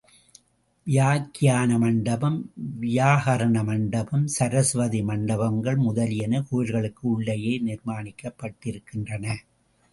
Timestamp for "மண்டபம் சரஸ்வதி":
3.63-5.01